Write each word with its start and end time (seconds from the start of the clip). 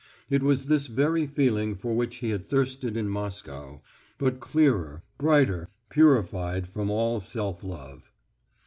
It 0.31 0.41
was 0.41 0.65
this 0.65 0.87
very 0.87 1.27
feeling 1.27 1.75
for 1.75 1.93
which 1.93 2.15
he 2.15 2.31
had 2.31 2.47
thirsted 2.49 2.97
in 2.97 3.07
Moscow, 3.07 3.83
but 4.17 4.39
clearer, 4.39 5.03
brighter, 5.19 5.69
purified 5.91 6.67
from 6.67 6.89
all 6.89 7.19
self 7.19 7.63
love. 7.63 8.11